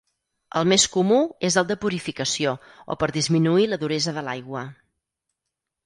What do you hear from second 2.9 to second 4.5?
o per disminuir la duresa de